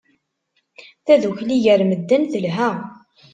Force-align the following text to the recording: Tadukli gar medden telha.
Tadukli 1.05 1.57
gar 1.65 1.81
medden 1.89 2.23
telha. 2.31 2.69